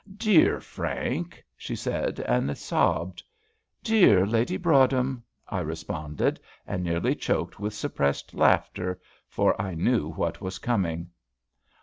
[0.17, 3.21] "Dear Frank," she said, and sobbed.
[3.83, 10.41] "Dear Lady Broadhem," I responded, and nearly choked with suppressed laughter, for I knew what
[10.41, 11.11] was coming.